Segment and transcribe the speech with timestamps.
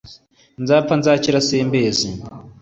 [0.61, 2.09] Nzapfa nzakira simbizi.